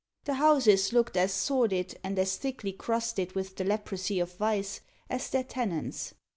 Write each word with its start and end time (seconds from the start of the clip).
The 0.25 0.33
houses 0.33 0.91
looked 0.91 1.15
as 1.15 1.31
sordid, 1.31 1.99
and 2.03 2.17
as 2.17 2.35
thickly 2.35 2.71
crusted 2.73 3.33
with 3.33 3.55
the 3.55 3.63
leprosy 3.63 4.19
of 4.19 4.33
vice, 4.33 4.81
as 5.11 5.29
their 5.29 5.43
tenants. 5.43 6.15